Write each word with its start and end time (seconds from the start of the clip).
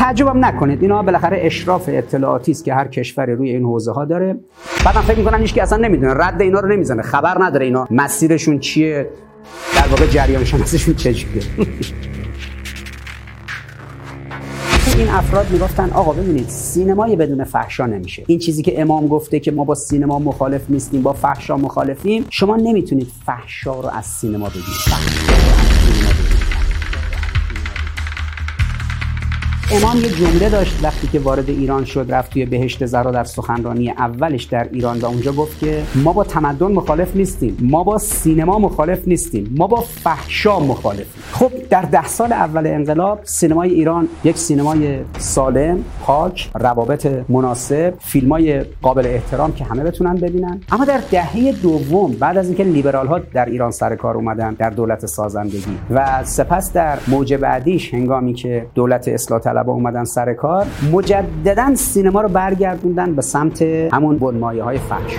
تعجبم 0.00 0.44
نکنید. 0.44 0.82
اینا 0.82 1.02
بالاخره 1.02 1.38
اشراف 1.40 1.84
اطلاعاتی 1.88 2.52
است 2.52 2.64
که 2.64 2.74
هر 2.74 2.88
کشوری 2.88 3.32
روی 3.32 3.50
این 3.50 3.64
حوزه 3.64 3.92
ها 3.92 4.04
داره. 4.04 4.36
بعدم 4.84 5.00
فکر 5.00 5.18
می‌کنن 5.18 5.40
هیچ 5.40 5.58
اصلا 5.58 5.78
نمی‌دونه. 5.78 6.14
رد 6.14 6.42
اینا 6.42 6.60
رو 6.60 6.68
نمی‌زنه. 6.68 7.02
خبر 7.02 7.36
نداره 7.40 7.66
اینا. 7.66 7.86
مسیرشون 7.90 8.58
چیه؟ 8.58 9.10
در 9.76 9.88
واقع 9.88 10.06
جریان 10.06 10.44
شناسیشون 10.44 10.94
چجوریه 10.94 11.42
این 14.98 15.08
افراد 15.08 15.50
می‌گفتن 15.50 15.90
آقا 15.90 16.12
ببینید 16.12 16.48
سینمای 16.48 17.16
بدون 17.16 17.44
فحشا 17.44 17.86
نمیشه. 17.86 18.24
این 18.26 18.38
چیزی 18.38 18.62
که 18.62 18.80
امام 18.80 19.08
گفته 19.08 19.40
که 19.40 19.52
ما 19.52 19.64
با 19.64 19.74
سینما 19.74 20.18
مخالف 20.18 20.62
نیستیم 20.68 21.02
با 21.02 21.12
فحشا 21.12 21.56
مخالفیم 21.56 22.26
شما 22.30 22.56
نمی‌تونید 22.56 23.08
فحشا 23.26 23.80
رو 23.80 23.88
از 23.88 24.06
سینما 24.06 24.48
بگیرید 24.48 25.59
امام 29.72 29.96
یه 29.96 30.08
جمله 30.08 30.48
داشت 30.48 30.84
وقتی 30.84 31.06
که 31.06 31.20
وارد 31.20 31.48
ایران 31.48 31.84
شد 31.84 32.06
رفت 32.08 32.32
توی 32.32 32.44
بهشت 32.44 32.86
زرا 32.86 33.10
در 33.10 33.24
سخنرانی 33.24 33.90
اولش 33.90 34.44
در 34.44 34.68
ایران 34.72 34.98
و 34.98 35.06
اونجا 35.06 35.32
گفت 35.32 35.58
که 35.58 35.82
ما 35.94 36.12
با 36.12 36.24
تمدن 36.24 36.72
مخالف 36.72 37.16
نیستیم 37.16 37.56
ما 37.60 37.84
با 37.84 37.98
سینما 37.98 38.58
مخالف 38.58 39.08
نیستیم 39.08 39.54
ما 39.56 39.66
با 39.66 39.80
فحشا 39.80 40.60
مخالفیم 40.60 41.22
خب 41.32 41.50
در 41.70 41.82
ده 41.82 42.06
سال 42.06 42.32
اول 42.32 42.66
انقلاب 42.66 43.20
سینمای 43.24 43.70
ایران 43.70 44.08
یک 44.24 44.38
سینمای 44.38 44.98
سالم 45.18 45.84
پاک 46.02 46.50
روابط 46.54 47.06
مناسب 47.28 47.94
فیلمای 47.98 48.64
قابل 48.82 49.06
احترام 49.06 49.52
که 49.52 49.64
همه 49.64 49.82
بتونن 49.82 50.14
ببینن. 50.14 50.60
اما 50.72 50.84
در 50.84 51.00
دهه 51.10 51.52
دوم 51.52 52.12
بعد 52.12 52.38
از 52.38 52.46
اینکه 52.46 52.64
لیبرال 52.64 53.06
ها 53.06 53.18
در 53.18 53.46
ایران 53.46 53.70
سر 53.70 53.96
کار 53.96 54.16
اومدن 54.16 54.54
در 54.54 54.70
دولت 54.70 55.06
سازندگی 55.06 55.78
و 55.90 56.24
سپس 56.24 56.72
در 56.72 56.98
موج 57.08 57.34
بعدیش 57.34 57.94
هنگامی 57.94 58.34
که 58.34 58.66
دولت 58.74 59.08
اصلاح 59.08 59.40
طلبا 59.60 59.72
اومدن 59.72 60.04
سر 60.04 60.34
کار 60.34 60.66
مجددا 60.92 61.74
سینما 61.74 62.20
رو 62.20 62.28
برگردوندن 62.28 63.14
به 63.14 63.22
سمت 63.22 63.62
همون 63.62 64.18
بنمایه 64.18 64.62
های 64.62 64.78
فحشا 64.78 65.18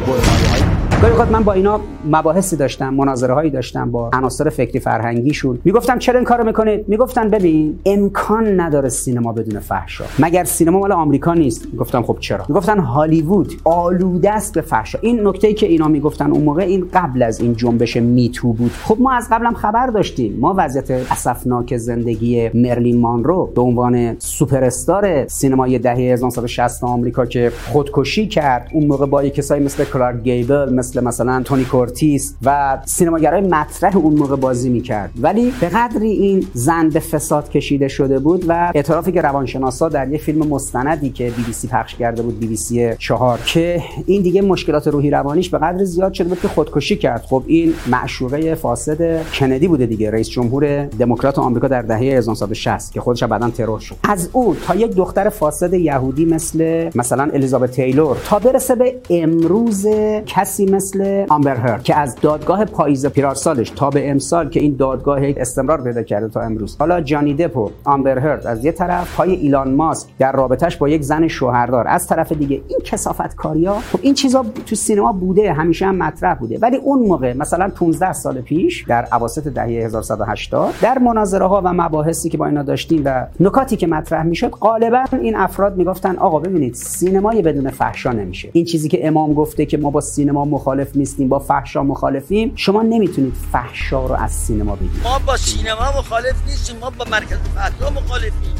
گاهی 1.02 1.14
وقت 1.14 1.32
من 1.32 1.44
با 1.44 1.54
اینا 1.54 1.80
مباحثی 2.12 2.56
داشتم 2.56 2.94
مناظره 2.94 3.34
هایی 3.34 3.50
داشتم 3.50 3.92
با 3.92 4.10
عناصر 4.14 4.50
فکری 4.50 4.80
فرهنگیشون. 4.80 5.60
می‌گفتم 5.64 6.00
چرا 6.00 6.16
این 6.16 6.26
کارو 6.26 6.46
می‌کنید؟ 6.46 6.86
می‌گفتن 6.88 7.30
ببین 7.30 7.80
امکان 7.86 8.60
نداره 8.60 8.90
سینما 8.90 9.34
بدون 9.34 9.60
فحشا. 9.60 10.04
مگر 10.20 10.44
سینما 10.44 10.80
مال 10.80 10.92
آمریکا 10.92 11.34
نیست؟ 11.34 11.76
گفتم 11.78 12.02
خب 12.02 12.18
چرا؟ 12.20 12.46
می‌گفتن 12.50 12.80
هالیوود 12.80 13.54
آلوده 13.64 14.32
است 14.32 14.54
به 14.54 14.62
فحشا. 14.62 15.00
این 15.02 15.28
نکته 15.28 15.48
ای 15.48 15.54
که 15.54 15.68
اینا 15.68 15.88
می‌گفتن 15.88 16.32
اون 16.32 16.44
موقع 16.44 16.64
این 16.64 16.88
قبل 16.94 17.24
از 17.24 17.40
این 17.40 17.56
جنبش 17.56 17.96
Me 17.95 18.19
Too 18.19 18.54
بود. 18.54 18.72
خب 18.84 18.98
ما 19.00 19.12
از 19.12 19.28
قبلم 19.32 19.54
خبر 19.54 19.88
داشتیم. 19.88 20.38
ما 20.40 20.56
وضعیت 20.58 20.92
اسفناک 20.92 21.78
زندگی 21.78 22.50
مرلین 22.54 23.02
مانرو 23.02 23.52
به 23.56 23.62
عنوان 23.62 24.16
سوپر 24.20 24.64
استار 24.64 25.28
سینمای 25.28 25.80
دهه 25.80 25.98
1960 25.98 26.84
آمریکا 26.84 27.26
که 27.26 27.52
خودکشی 27.72 28.28
کرد 28.28 28.70
اون 28.74 28.88
موقع 28.88 29.06
با 29.06 29.24
کسایی 29.24 29.64
مثل 29.64 29.86
کلارک 29.86 30.24
گیبل 30.24 30.74
مثل 30.74 30.91
مثل 30.92 31.03
مثلا 31.03 31.42
تونی 31.44 31.66
کورتیس 31.66 32.36
و 32.44 32.78
سینماگرای 32.86 33.42
مطرح 33.42 33.97
اون 33.97 34.14
موقع 34.14 34.36
بازی 34.36 34.70
می‌کرد. 34.70 35.11
ولی 35.22 35.53
به 35.61 35.70
قدری 35.70 36.11
این 36.11 36.48
زن 36.53 36.89
به 36.89 37.00
فساد 37.00 37.50
کشیده 37.50 37.88
شده 37.88 38.20
بود 38.20 38.45
و 38.48 38.72
اعترافی 38.75 39.11
که 39.11 39.22
روانشناسا 39.22 39.89
در 39.89 40.09
یه 40.09 40.17
فیلم 40.17 40.48
مستندی 40.48 41.09
که 41.09 41.30
بی 41.38 41.44
بی 41.44 41.53
سی 41.53 41.67
پخش 41.67 41.95
کرده 41.95 42.22
بود 42.22 42.39
بی 42.39 42.48
بی 42.48 42.56
سی 42.56 42.95
چهار 42.98 43.39
که 43.45 43.83
این 44.06 44.22
دیگه 44.22 44.42
مشکلات 44.42 44.88
روحی 44.88 45.09
روانیش 45.09 45.50
به 45.50 45.58
قدر 45.58 45.83
زیاد 45.83 46.14
شده 46.14 46.30
بود 46.30 46.39
که 46.39 46.48
خودکشی 46.48 46.95
کرد. 46.95 47.22
خب 47.22 47.44
این 47.48 47.73
معشوقه 47.88 48.55
فاسد 48.55 49.26
کندی 49.33 49.67
بوده 49.67 49.86
دیگه 49.86 50.11
رئیس 50.11 50.30
جمهور 50.30 50.86
دموکرات 50.86 51.39
آمریکا 51.39 51.67
در 51.67 51.81
دهه 51.81 52.00
1960 52.00 52.94
که 52.94 53.02
خودش 53.02 53.23
بعدا 53.23 53.50
ترور 53.50 53.80
شد. 53.80 53.95
از 54.03 54.30
او 54.31 54.55
تا 54.67 54.76
یک 54.76 54.95
دختر 54.95 55.30
فاسد 55.30 55.73
یهودی 55.73 56.26
مثل 56.26 56.89
مثلا 56.95 57.23
الیزابت 57.33 57.72
تیلور 57.72 58.17
تا 58.26 58.39
برسه 58.39 58.76
به 58.76 58.95
امروز 59.09 59.88
کسی 60.26 60.66
مثل 60.66 60.81
آمبر 61.30 61.56
هرد 61.56 61.83
که 61.83 61.95
از 61.95 62.16
دادگاه 62.22 62.66
پاییز 62.66 63.05
پیرارسالش 63.05 63.70
تا 63.70 63.89
به 63.89 64.11
امسال 64.11 64.50
که 64.50 64.60
این 64.60 64.76
دادگاه 64.76 65.20
استمرار 65.23 65.83
پیدا 65.83 66.04
کرده 66.04 66.28
تا 66.28 66.42
امروز. 66.42 66.78
حالا 66.80 67.02
جانی 67.02 67.33
دپ 67.33 67.58
و 67.58 67.70
آمبر 67.86 68.20
هرد 68.20 68.48
از 68.48 68.66
یه 68.66 68.72
طرف 68.72 69.16
پای 69.16 69.32
ایلان 69.32 69.73
ماسک 69.73 70.10
در 70.20 70.32
رابطش 70.32 70.78
با 70.78 70.89
یک 70.89 71.02
زن 71.02 71.28
شوهردار. 71.28 71.88
از 71.88 72.08
طرف 72.08 72.32
دیگه 72.32 72.61
این 72.67 72.80
کسافت 72.83 73.36
کاریا 73.36 73.73
خب 73.73 74.00
این 74.02 74.14
چیزا 74.14 74.45
تو 74.66 74.76
سینما 74.76 75.11
بوده 75.11 75.54
همیشه 75.54 75.86
هم 75.86 75.95
مطرح 75.95 76.33
بوده. 76.33 76.60
ولی 76.61 76.78
اون 76.78 77.08
موقع 77.08 77.34
مثلا 77.34 77.70
15 77.76 78.14
سال 78.14 78.42
پیش 78.42 78.86
در 78.88 79.08
اواسط 79.11 79.48
دهه 79.48 79.67
1180 79.67 80.73
در 80.82 80.98
مناظره 80.98 81.45
ها 81.45 81.61
و 81.66 81.73
مباحثی 81.73 82.30
که 82.30 82.38
با 82.38 82.45
اینا 82.45 82.64
داشتیم 82.64 83.02
و 83.05 83.28
نکاتی 83.39 83.78
که 83.78 83.88
مطرح 83.88 84.23
می‌شد 84.23 84.50
غالبا 84.50 85.04
این 85.22 85.36
افراد 85.36 85.78
می‌گفتن 85.78 86.17
آقا 86.17 86.39
ببینید 86.39 86.73
سینمای 86.73 87.42
بدون 87.42 87.70
فحشا 87.70 88.11
نمیشه. 88.11 88.50
این 88.54 88.66
چیزی 88.66 88.89
که 88.89 89.08
امام 89.08 89.34
گفته 89.34 89.66
که 89.66 89.78
ما 89.78 89.89
با 89.89 90.02
سینما 90.02 90.45
مخالف 90.45 90.70
نیستیم 90.95 91.30
با 91.30 91.39
فحشا 91.39 91.83
مخالفیم. 91.83 92.52
شما 92.55 92.82
نمی‌تونید 92.82 93.33
فحشا 93.52 94.05
رو 94.05 94.15
از 94.15 94.32
سینما 94.32 94.76
بگیرید. 94.76 95.04
ما 95.04 95.20
با 95.20 95.37
سینما 95.37 95.99
مخالف 95.99 96.36
نیستیم 96.48 96.77
ما 96.77 96.89
با 96.89 97.05
مرکز 97.11 97.37
فحشا 97.55 97.89
مخالفیم. 97.89 98.55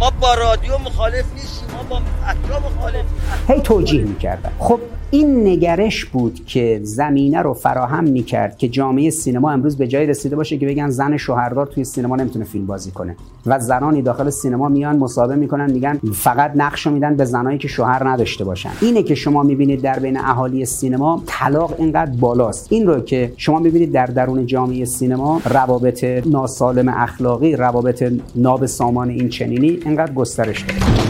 ما 0.00 0.10
رادیو 0.32 0.78
مخالف 0.86 1.24
نیستیم 1.34 1.68
ما 1.76 1.82
با 1.90 2.02
فحشا 2.22 2.60
مخالفیم 2.60 3.04
هی 3.48 3.60
توجیه 3.60 4.02
می‌کردن 4.02 4.50
خب 4.58 4.80
این 5.10 5.46
نگرش 5.46 6.04
بود 6.04 6.46
که 6.46 6.80
زمینه 6.82 7.42
رو 7.42 7.54
فراهم 7.54 8.04
می‌کرد 8.04 8.58
که 8.58 8.68
جامعه 8.68 9.10
سینما 9.10 9.50
امروز 9.50 9.76
به 9.76 9.86
جای 9.86 10.06
رسیده 10.06 10.36
باشه 10.36 10.58
که 10.58 10.66
بگن 10.66 10.90
زن 10.90 11.16
شوهردار 11.16 11.66
توی 11.66 11.84
سینما 11.84 12.16
نمی‌تونه 12.16 12.44
فیلم 12.44 12.66
بازی 12.66 12.90
کنه. 12.90 13.16
و 13.46 13.60
زنانی 13.60 14.02
داخل 14.02 14.30
سینما 14.30 14.68
میان 14.68 14.96
مصاحبه 14.96 15.36
می‌کنن 15.36 15.72
میگن 15.72 16.00
فقط 16.14 16.52
نقش 16.54 16.86
میدن 16.86 17.16
به 17.16 17.24
زنایی 17.24 17.58
که 17.58 17.68
شوهر 17.68 18.08
نداشته 18.08 18.44
باشن. 18.44 18.70
اینه 18.80 19.02
که 19.02 19.14
شما 19.14 19.42
می‌بینید 19.42 19.82
در 19.82 19.98
بین 19.98 20.16
اهالی 20.16 20.64
سینما 20.64 21.22
طلاق 21.26 21.74
اینقدر 21.78 22.10
بالاست. 22.20 22.66
این 22.70 22.86
رو 22.86 23.00
که 23.00 23.32
شما 23.36 23.58
می‌بینید 23.58 23.92
در 23.92 24.06
درون 24.06 24.46
جامعه 24.46 24.84
سینما 24.84 25.40
روابط 25.44 26.04
ناسالم 26.26 26.88
اخلاقی 26.88 27.56
روابط 27.56 28.12
نابسامان 28.34 29.08
این 29.08 29.28
چنینی 29.28 29.78
اینقدر 29.84 30.12
گسترش 30.14 30.60
داره 30.62 31.03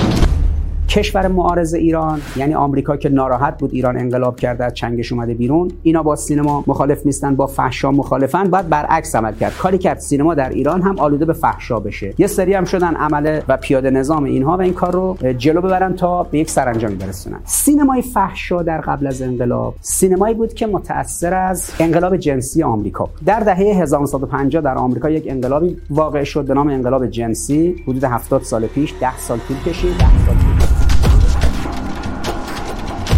کشور 0.95 1.29
معارض 1.29 1.75
ایران 1.75 2.21
یعنی 2.37 2.55
آمریکا 2.55 2.97
که 2.97 3.09
ناراحت 3.09 3.59
بود 3.59 3.71
ایران 3.73 3.99
انقلاب 3.99 4.37
کرده 4.37 4.65
از 4.65 4.75
چنگش 4.75 5.13
اومده 5.13 5.35
بیرون 5.35 5.71
اینا 5.83 6.03
با 6.03 6.17
سینما 6.17 6.65
مخالف 6.67 7.07
نیستن 7.07 7.37
با 7.37 7.47
فحشا 7.47 7.91
مخالفن 7.91 8.45
بعد 8.45 8.69
برعکس 8.69 9.17
عمل 9.17 9.35
کرد. 9.35 9.57
کاری 9.57 9.79
کرد 9.79 9.99
سینما 9.99 10.35
در 10.35 10.49
ایران 10.49 10.83
هم 10.83 10.99
آلوده 10.99 11.25
به 11.25 11.33
فحشا 11.33 11.81
بشه. 11.81 12.15
یه 12.19 12.27
سری 12.27 12.55
هم 12.55 12.65
شدن 12.65 12.95
عمله 12.95 13.43
و 13.49 13.57
پیاده 13.57 13.91
نظام 13.91 14.25
اینها 14.25 14.57
و 14.57 14.61
این 14.61 14.73
کار 14.73 14.93
رو 14.93 15.17
جلو 15.39 15.61
ببرن 15.61 15.95
تا 15.95 16.23
به 16.23 16.39
یک 16.39 16.51
سرانجامی 16.51 16.95
برسونن. 16.95 17.41
سینمای 17.45 18.03
فحشا 18.03 18.63
در 18.63 18.81
قبل 18.81 19.07
از 19.07 19.23
انقلاب 19.23 19.75
سینمایی 19.81 20.35
بود 20.35 20.55
که 20.55 20.67
متاثر 20.67 21.35
از 21.35 21.71
انقلاب 21.81 22.17
جنسی 22.17 22.63
آمریکا 22.63 23.09
در 23.27 23.41
دهه 23.41 23.57
1950 23.57 24.63
در 24.63 24.75
آمریکا 24.75 25.11
یک 25.11 25.25
انقلابی 25.27 25.77
واقع 25.91 26.25
شد 26.25 26.45
به 26.45 26.55
نام 26.55 26.69
انقلاب 26.69 27.07
جنسی. 27.07 27.77
حدود 27.83 28.05
70 28.05 28.43
سال 28.43 28.67
پیش 28.67 28.95
10 29.01 29.19
سال 29.19 29.39
طول 29.39 29.57
کشید 29.57 29.99
10 29.99 30.27
سال 30.27 30.35
طول 30.35 30.54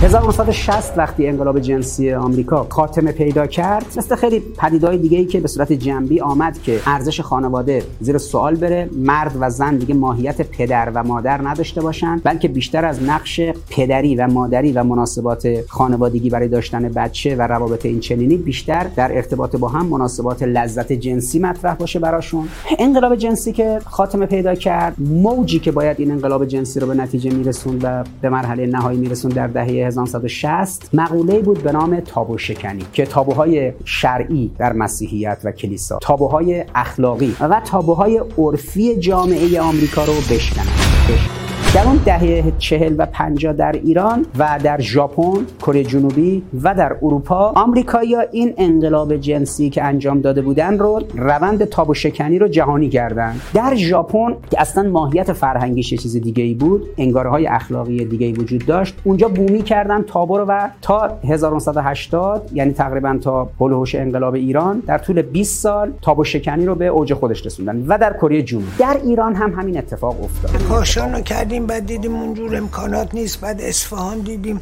1960 0.07 0.99
وقتی 0.99 1.29
انقلاب 1.29 1.61
جنسی 1.61 2.13
آمریکا 2.13 2.67
خاتمه 2.71 3.13
پیدا 3.13 3.47
کرد 3.47 3.87
مثل 3.97 4.17
خیلی 4.17 4.41
پدیدهای 4.59 4.99
دیگه 4.99 5.19
ای 5.19 5.25
که 5.25 5.41
به 5.41 5.49
صورت 5.49 5.73
جنبی 5.73 6.21
آمد 6.21 6.63
که 6.63 6.81
ارزش 6.87 7.21
خانواده 7.21 7.83
زیر 8.01 8.19
سوال 8.19 8.55
بره 8.55 8.91
مرد 8.97 9.37
و 9.41 9.51
زن 9.51 9.77
دیگه 9.77 9.95
ماهیت 9.95 10.43
پدر 10.43 10.91
و 10.95 11.03
مادر 11.03 11.49
نداشته 11.49 11.81
باشن 11.81 12.21
بلکه 12.25 12.49
بیشتر 12.49 12.85
از 12.85 13.03
نقش 13.03 13.41
پدری 13.71 14.17
و 14.17 14.27
مادری 14.27 14.73
و 14.73 14.85
مناسبات 14.85 15.49
خانوادگی 15.69 16.31
برای 16.31 16.49
داشتن 16.49 16.89
بچه 16.89 17.37
و 17.37 17.43
روابط 17.43 17.87
این 17.87 18.01
چنینی 18.01 18.37
بیشتر 18.37 18.87
در 18.97 19.17
ارتباط 19.17 19.57
با 19.57 19.69
هم 19.69 19.87
مناسبات 19.87 20.43
لذت 20.43 20.93
جنسی 20.93 21.39
مطرح 21.39 21.75
باشه 21.75 21.99
براشون. 21.99 22.49
انقلاب 22.79 23.17
جنسی 23.17 23.53
که 23.53 23.79
خاتمه 23.85 24.27
پیدا 24.27 24.55
کرد 24.55 24.95
موجی 24.99 25.59
که 25.59 25.73
باید 25.73 26.01
این 26.01 26.11
انقلاب 26.11 26.45
جنسی 26.45 26.81
رو 26.81 26.87
به 26.87 26.95
نتیجه 26.95 27.31
میرسون 27.31 27.79
و 27.83 28.05
به 28.21 28.29
مرحله 28.29 28.67
نهایی 28.67 28.99
میرسون 28.99 29.31
در 29.31 29.47
دهه 29.47 29.96
1960 30.03 30.95
مقوله 30.95 31.39
بود 31.39 31.63
به 31.63 31.73
نام 31.73 32.01
تابو 32.01 32.39
شکنی 32.39 32.85
که 32.93 33.07
تابوهای 33.07 33.73
شرعی 33.85 34.51
در 34.59 34.73
مسیحیت 34.73 35.41
و 35.45 35.53
کلیسا 35.53 35.99
تابوهای 36.03 36.65
اخلاقی 36.75 37.37
و 37.41 37.61
تابوهای 37.65 38.23
عرفی 38.39 38.97
جامعه 38.97 39.61
آمریکا 39.61 40.05
رو 40.05 40.13
بشکنن 40.13 41.46
در 41.77 41.87
اون 41.87 42.01
دهه 42.05 42.53
چهل 42.59 42.95
و 42.99 43.07
پنجاه 43.07 43.53
در 43.53 43.73
ایران 43.73 44.27
و 44.39 44.59
در 44.63 44.81
ژاپن 44.81 45.47
کره 45.61 45.85
جنوبی 45.85 46.43
و 46.63 46.75
در 46.75 46.97
اروپا 47.03 47.53
آمریکایی‌ها 47.57 48.21
این 48.33 48.55
انقلاب 48.57 49.17
جنسی 49.17 49.71
که 49.71 49.85
انجام 49.85 50.21
داده 50.21 50.43
بودن 50.43 50.79
رو 50.79 51.03
روند 51.15 51.65
تاب 51.65 51.91
و 51.91 51.95
شکنی 51.95 52.39
رو 52.39 52.49
جهانی 52.49 52.89
کردن 52.89 53.37
در 53.55 53.75
ژاپن 53.75 54.37
که 54.51 54.61
اصلا 54.61 54.91
ماهیت 54.91 55.33
فرهنگیش 55.33 55.95
چیز 55.95 56.17
دیگه 56.17 56.45
ای 56.45 56.55
بود 56.55 56.83
انگاره 56.99 57.31
های 57.31 57.47
اخلاقی 57.47 58.05
دیگه 58.05 58.27
ای 58.27 58.33
وجود 58.33 58.67
داشت. 58.67 58.95
اونجا 59.05 59.29
بومی 59.29 59.63
کردن 59.63 60.03
تابو 60.03 60.39
رو 60.39 60.45
و 60.45 60.69
تا 60.83 61.19
1980 61.25 62.51
یعنی 62.55 62.73
تقریبا 62.73 63.19
تا 63.23 63.49
هلوهوش 63.61 63.95
انقلاب 63.95 64.35
ایران 64.35 64.83
در 64.87 64.99
طول 64.99 65.23
20 65.23 65.63
سال 65.63 65.93
تاب 66.03 66.19
و 66.19 66.25
شکنی 66.25 66.67
رو 66.67 66.75
به 66.75 66.87
اوج 66.87 67.15
خودش 67.15 67.47
رسوندن 67.47 67.85
و 67.89 67.99
در 67.99 68.13
کره 68.13 68.43
جنوبی. 68.43 68.67
در 68.79 68.97
ایران 69.05 69.35
هم 69.35 69.53
همین 69.53 69.79
اتفاق 69.79 70.25
افتاد. 70.25 70.63
کاشان 70.63 71.13
رو 71.13 71.21
کردیم 71.21 71.66
بعد 71.67 71.87
دیدیم 71.87 72.15
اونجور 72.15 72.57
امکانات 72.57 73.15
نیست 73.15 73.41
بعد 73.41 73.61
اصفهان 73.61 74.19
دیدیم 74.19 74.61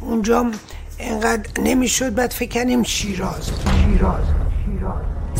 اونجا 0.00 0.50
اینقدر 0.98 1.60
نمی‌شد 1.60 2.14
بعد 2.14 2.30
فکر 2.30 2.62
کنیم 2.62 2.82
شیراز 2.82 3.50
شیراز 3.84 4.24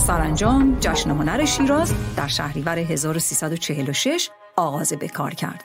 سرانجام 0.06 0.76
جشن 0.81 1.11
هنر 1.11 1.44
شیراز 1.44 1.93
در 2.16 2.26
شهریور 2.26 2.78
1346 2.78 4.31
آغاز 4.56 4.93
به 4.93 5.08
کار 5.08 5.34
کرد. 5.34 5.64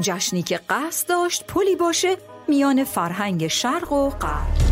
جشنی 0.00 0.42
که 0.42 0.60
قصد 0.70 1.08
داشت 1.08 1.44
پلی 1.46 1.76
باشه 1.76 2.16
میان 2.48 2.84
فرهنگ 2.84 3.48
شرق 3.48 3.92
و 3.92 4.10
غرب. 4.10 4.70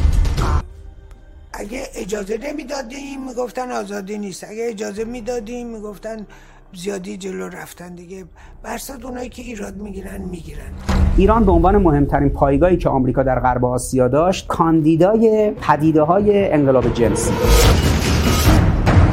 اگه 1.52 1.88
اجازه 1.94 2.38
نمی‌دادیم 2.38 3.26
می‌گفتن 3.28 3.72
آزادی 3.72 4.18
نیست 4.18 4.44
اگه 4.44 4.68
اجازه 4.68 5.04
می‌دادیم 5.04 5.66
می‌گفتن 5.66 6.26
زیادی 6.74 7.16
جلو 7.16 7.48
رفتن 7.48 7.94
دیگه. 7.94 8.24
برصد 8.62 9.04
اونایی 9.04 9.28
که 9.28 9.42
ایراد 9.42 9.76
می‌گیرن 9.76 10.20
می‌گیرن. 10.30 10.72
ایران 11.16 11.44
به 11.44 11.52
عنوان 11.52 11.76
مهمترین 11.76 12.28
پایگاهی 12.28 12.76
که 12.76 12.88
آمریکا 12.88 13.22
در 13.22 13.40
غرب 13.40 13.64
آسیا 13.64 14.08
داشت 14.08 14.46
کاندیدای 14.46 15.52
پدیده 15.60 16.02
های 16.02 16.52
انقلاب 16.52 16.94
جنسی. 16.94 17.32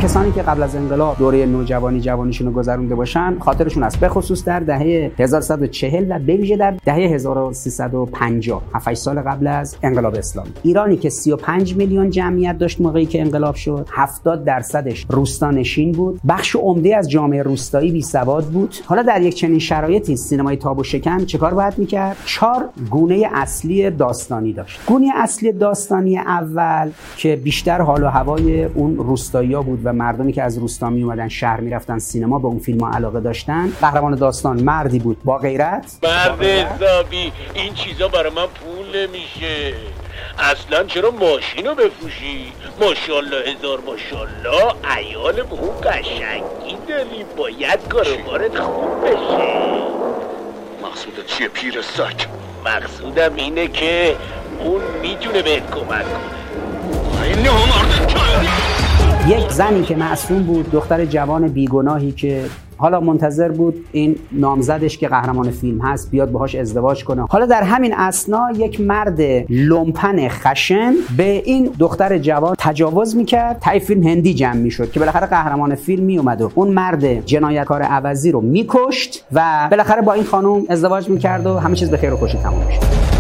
کسانی 0.03 0.31
که 0.31 0.42
قبل 0.42 0.63
از 0.63 0.75
انقلاب 0.75 1.18
دوره 1.18 1.45
نوجوانی 1.45 2.00
جوانیشون 2.00 2.47
رو 2.47 2.53
گذرونده 2.53 2.95
باشن 2.95 3.39
خاطرشون 3.39 3.83
است. 3.83 4.00
به 4.00 4.09
خصوص 4.09 4.45
در 4.45 4.59
دهه 4.59 5.12
1140 5.19 6.06
و 6.09 6.19
به 6.19 6.57
در 6.57 6.74
دهه 6.86 6.95
1350 6.95 8.62
7 8.74 8.94
سال 8.94 9.19
قبل 9.19 9.47
از 9.47 9.77
انقلاب 9.83 10.15
اسلامی. 10.15 10.50
ایرانی 10.63 10.97
که 10.97 11.09
35 11.09 11.75
میلیون 11.75 12.09
جمعیت 12.09 12.57
داشت 12.57 12.81
موقعی 12.81 13.06
که 13.06 13.21
انقلاب 13.21 13.56
شد 13.56 13.88
70 13.92 14.44
درصدش 14.44 15.06
روستانشین 15.09 15.92
بود. 15.92 16.19
بخش 16.27 16.56
عمده 16.56 16.97
از 16.97 17.09
جامعه 17.09 17.44
روستایی 17.44 17.92
بی 17.92 18.01
سواد 18.01 18.45
بود. 18.45 18.75
حالا 18.86 19.01
در 19.01 19.21
یک 19.21 19.36
چنین 19.36 19.59
شرایطی 19.59 20.15
سینمای 20.15 20.56
تاب 20.56 20.80
و 20.80 20.83
شکن 20.83 21.25
چه 21.25 21.38
کار 21.38 21.53
باید 21.53 21.74
می‌کرد؟ 21.77 22.18
چهار 22.25 22.69
گونه 22.89 23.30
اصلی 23.33 23.89
داستانی 23.89 24.53
داشت. 24.53 24.80
گونه 24.88 25.07
اصلی 25.15 25.51
داستانی 25.51 26.18
اول 26.18 26.89
که 27.18 27.36
بیشتر 27.36 27.81
حال 27.81 28.03
و 28.03 28.07
هوای 28.07 28.63
اون 28.63 28.97
روستایی 28.97 29.56
بود 29.56 29.85
و 29.86 29.94
مردمی 29.94 30.34
که 30.34 30.44
از 30.44 30.58
روستا 30.58 30.90
می 30.90 31.04
اومدن 31.04 31.28
شهر 31.28 31.60
می‌رفتن 31.60 32.00
سینما 32.00 32.40
به 32.40 32.48
اون 32.48 32.60
فیلم 32.60 32.80
ها 32.80 32.92
علاقه 32.92 33.20
داشتن. 33.20 33.74
قهرمان 33.82 34.16
داستان 34.16 34.64
مردی 34.64 35.00
بود. 35.00 35.18
با 35.24 35.38
غیرت؟ 35.38 35.98
مرد 36.04 36.44
حسابی. 36.44 37.32
این 37.54 37.74
چیزا 37.74 38.08
برای 38.08 38.32
من 38.32 38.46
پول 38.46 39.08
نمیشه. 39.08 39.74
اصلا 40.40 40.84
چرا 40.84 41.12
ماشین 41.12 41.66
رو 41.66 41.76
بفروشی؟ 41.76 42.52
ماشالله 42.82 43.36
هزار 43.36 43.80
ماشالله 43.88 44.74
ایال 44.98 45.34
به 45.34 45.54
اون 45.54 45.82
قشنگی 45.84 46.78
داری. 46.88 47.26
باید 47.38 47.88
کاروبارت 47.90 48.60
خوب 48.60 49.06
بشه. 49.06 49.76
مقصودت 50.84 51.26
چیه 51.28 51.48
پیر 51.48 51.81
سک 51.81 52.28
مقصودم 52.66 53.36
اینه 53.36 53.68
که 53.68 54.16
اون 54.60 54.81
می‌تونه 55.02 55.42
بهت 55.42 55.72
کمک 55.72 56.06
کنه. 56.06 56.36
این 57.24 57.48
یک 59.27 59.51
زنی 59.51 59.83
که 59.83 59.95
معصوم 59.95 60.44
بود 60.44 60.72
دختر 60.72 61.06
جوان 61.06 61.48
بیگناهی 61.48 62.12
که 62.12 62.42
حالا 62.77 63.00
منتظر 63.00 63.50
بود 63.50 63.86
این 63.92 64.16
نامزدش 64.31 64.98
که 64.98 65.07
قهرمان 65.07 65.51
فیلم 65.51 65.81
هست 65.81 66.12
بیاد 66.12 66.31
باهاش 66.31 66.56
ازدواج 66.56 67.04
کنه. 67.04 67.25
حالا 67.30 67.45
در 67.45 67.63
همین 67.63 67.94
اسنا 67.94 68.48
یک 68.57 68.81
مرد 68.81 69.22
لومپن 69.50 70.27
خشن 70.30 70.94
به 71.18 71.42
این 71.45 71.69
دختر 71.80 72.18
جوان 72.18 72.56
تجاوز 72.57 73.16
می‌کرد. 73.16 73.60
تای 73.60 73.80
فیلم 73.80 74.04
هندی 74.04 74.33
جمع 74.33 74.56
می‌شد 74.56 74.92
که 74.92 75.00
بالاخره 75.00 75.28
قهرمان 75.28 75.75
فیلم 75.75 76.04
میومد 76.04 76.42
و 76.42 76.51
اون 76.56 76.68
مرد 76.68 77.25
جنایتکار 77.25 77.81
عوضی 77.81 78.31
رو 78.31 78.42
میکشت 78.42 79.25
و 79.33 79.68
بالاخره 79.71 80.01
با 80.01 80.13
این 80.13 80.24
خانم 80.24 80.63
ازدواج 80.69 81.10
می‌کرد 81.10 81.48
و 81.48 81.57
همه 81.57 81.75
چیز 81.75 81.89
به 81.89 81.98
خیر 81.98 82.13
و 82.13 82.18
خوشی 82.18 82.38
تموم 82.38 82.69
شد 82.69 83.15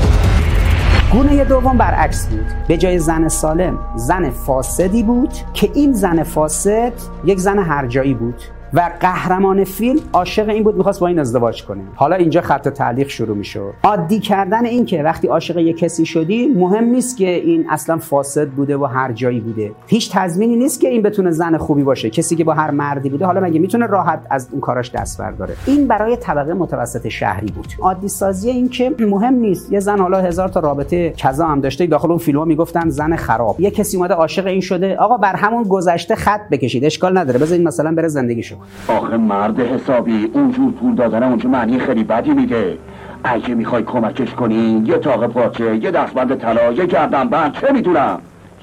گونه 1.15 1.43
دوم 1.43 1.77
برعکس 1.77 2.27
بود. 2.27 2.45
به 2.67 2.77
جای 2.77 2.99
زن 2.99 3.27
سالم 3.27 3.79
زن 3.95 4.29
فاسدی 4.29 5.03
بود 5.03 5.33
که 5.53 5.71
این 5.73 5.93
زن 5.93 6.23
فاسد 6.23 6.93
یک 7.25 7.39
زن 7.39 7.59
هرجایی 7.59 8.13
بود. 8.13 8.41
و 8.73 8.91
قهرمان 8.99 9.63
فیلم 9.63 9.99
عاشق 10.13 10.49
این 10.49 10.63
بود 10.63 10.77
می‌خواست 10.77 10.99
با 10.99 11.07
این 11.07 11.19
ازدواج 11.19 11.63
کنه. 11.63 11.81
حالا 11.95 12.15
اینجا 12.15 12.41
خط 12.41 12.67
تعلیق 12.67 13.07
شروع 13.07 13.37
میشه. 13.37 13.59
عادی 13.83 14.19
کردن 14.19 14.65
این 14.65 14.85
که 14.85 15.03
وقتی 15.03 15.27
عاشق 15.27 15.57
یک 15.57 15.77
کسی 15.77 16.05
شدی 16.05 16.47
مهم 16.47 16.83
نیست 16.83 17.17
که 17.17 17.29
این 17.29 17.65
اصلا 17.69 17.97
فاسد 17.97 18.49
بوده 18.49 18.77
و 18.77 18.85
هر 18.85 19.11
جایی 19.11 19.39
بوده. 19.39 19.71
هیچ 19.87 20.11
تضمینی 20.11 20.55
نیست 20.55 20.79
که 20.79 20.87
این 20.87 21.01
بتونه 21.01 21.31
زن 21.31 21.57
خوبی 21.57 21.83
باشه 21.83 22.09
کسی 22.09 22.35
که 22.35 22.43
با 22.43 22.53
هر 22.53 22.71
مردی 22.71 23.09
بوده. 23.09 23.25
حالا 23.25 23.39
مگه 23.41 23.59
می‌تونه 23.59 23.85
راحت 23.85 24.19
از 24.29 24.49
اون 24.51 24.61
کاراش 24.61 24.91
دست 24.91 25.19
برداره؟ 25.19 25.55
این 25.65 25.87
برای 25.87 26.17
طبقه 26.17 26.53
متوسط 26.53 27.07
شهری 27.07 27.51
بود. 27.51 27.67
عادی 27.81 28.07
سازی 28.07 28.49
این 28.49 28.69
که 28.69 28.95
مهم 28.99 29.33
نیست. 29.33 29.71
یه 29.71 29.79
زن 29.79 29.99
حالا 29.99 30.21
هزار 30.21 30.49
تا 30.49 30.59
رابطه 30.59 31.09
کذا 31.09 31.47
هم 31.47 31.61
داشته 31.61 31.85
داخل 31.85 32.09
اون 32.09 32.17
فیلم 32.17 32.47
می‌گفتن 32.47 32.89
زن 32.89 33.15
خراب. 33.15 33.61
یه 33.61 33.71
کسی 33.71 33.97
اومده 33.97 34.13
عاشق 34.13 34.47
این 34.47 34.61
شده 34.61 34.95
آقا 34.97 35.17
بر 35.17 35.35
همون 35.35 35.63
گذشته 35.63 36.15
خط 36.15 36.41
بکشید 36.51 36.85
اشکال 36.85 37.17
نداره. 37.17 37.39
بذارید 37.39 37.67
مثلا 37.67 37.95
بره 37.95 38.07
زندگیشو 38.55 38.93
آخه 38.93 39.17
مرد 39.17 39.59
حسابی 39.59 40.29
اونجور 40.33 40.71
پول 40.71 40.95
دادن 40.95 41.23
اونجور 41.23 41.51
معنی 41.51 41.79
خیلی 41.79 42.03
بدی 42.03 42.31
میده. 42.31 42.77
اگه 43.23 43.55
می‌خوای 43.55 43.83
کمکش 43.83 44.33
کنی 44.33 44.83
یه 44.85 44.97
تاق 44.97 45.27
پاچه 45.27 45.75
یه 45.75 45.91
دستبند 45.91 46.35
طلا 46.35 46.71
یه 46.71 46.85
گردن 46.85 47.29
بند 47.29 47.53
چه 47.53 47.71
می‌دونم؟ 47.71 48.19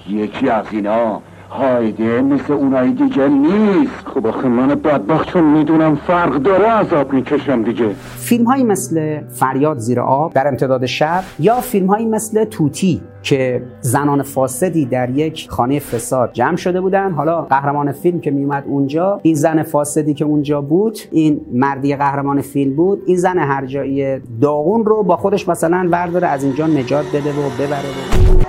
یکی 0.09 0.49
از 0.49 0.65
اینا 0.71 1.23
هایده 1.53 2.23
مثل 2.23 2.53
اونای 2.53 2.91
دیگه 2.91 3.29
نیست. 3.29 4.07
خب 4.15 4.27
آخه 4.27 4.49
من 4.49 4.69
بدبخت 4.69 5.29
چون 5.29 5.45
می‌دونم 5.45 5.97
فرق 5.97 6.35
داره 6.35 6.67
عذاب 6.67 7.13
می‌کشم 7.13 7.63
دیگه. 7.63 7.89
فیلم 8.17 8.45
هایی 8.45 8.65
مثل 8.65 9.21
فریاد 9.29 9.79
زیر 9.79 10.01
آب 10.01 10.33
در 10.33 10.49
امتداد 10.49 10.87
شب 10.87 11.23
یا 11.39 11.61
فیلم 11.61 11.87
هایی 11.87 12.07
مثل 12.07 12.45
توتی 12.45 13.01
که 13.23 13.63
زنان 13.81 14.23
فاسدی 14.23 14.85
در 14.85 15.11
یک 15.11 15.51
خانه 15.51 15.79
فساد 15.79 16.31
جمع 16.33 16.57
شده 16.57 16.81
بودن. 16.81 17.11
حالا 17.11 17.43
قهرمان 17.43 17.93
فیلم 17.93 18.21
که 18.21 18.31
میومد 18.31 18.65
اونجا 18.67 19.21
این 19.23 19.35
زن 19.35 19.63
فاسدی 19.63 20.15
که 20.15 20.25
اونجا 20.25 20.61
بود 20.61 20.99
این 21.11 21.41
مردی 21.53 21.97
قهرمان 21.97 22.41
فیلم 22.41 22.77
بود 22.77 23.03
این 23.07 23.17
زن 23.17 23.39
هرجایی 23.39 24.21
داغون 24.41 24.85
رو 24.85 25.03
با 25.03 25.17
خودش 25.17 25.49
مثلا 25.49 25.89
برداره 25.93 26.29
از 26.29 26.45
اینجا 26.45 26.67
نجات 26.67 27.07
بده 27.07 27.31
و 27.31 27.51
ببره. 27.59 27.79
و 27.79 28.43